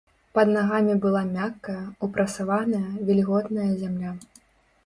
Пад 0.35 0.47
нагамі 0.53 0.95
была 1.03 1.21
мяккая, 1.35 1.83
упрасаваная, 2.07 2.89
вільготная 3.11 3.71
зямля. 3.83 4.19